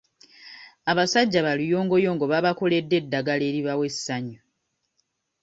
Abasajja 0.91 1.39
baluyongoyongo 1.45 2.25
baabakoledde 2.31 2.95
eddagala 3.01 3.43
eribawa 3.49 3.83
essanyu. 3.91 4.39